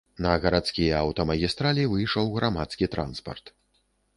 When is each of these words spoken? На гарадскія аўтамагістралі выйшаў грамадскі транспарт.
На 0.25 0.29
гарадскія 0.43 0.95
аўтамагістралі 1.01 1.83
выйшаў 1.93 2.33
грамадскі 2.39 2.85
транспарт. 2.97 3.45